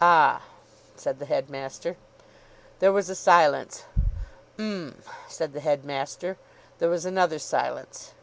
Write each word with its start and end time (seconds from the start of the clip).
"Ah!" 0.00 0.44
said 0.96 1.18
the 1.18 1.26
headmaster. 1.26 1.96
There 2.78 2.90
was 2.90 3.10
a 3.10 3.14
silence. 3.14 3.84
"'M!" 4.58 5.02
said 5.28 5.52
the 5.52 5.60
headmaster. 5.60 6.38
There 6.78 6.88
was 6.88 7.04
another 7.04 7.38
silence. 7.38 8.14